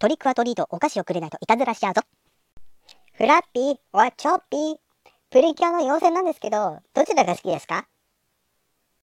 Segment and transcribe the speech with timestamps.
[0.00, 2.00] トリックアトリートお菓子をくれないといたずらしちゃうぞ。
[3.12, 4.76] フラッピー、おい、チョッピー。
[5.28, 7.86] プリキュアの妖精なんですけど、どちらが好きですか？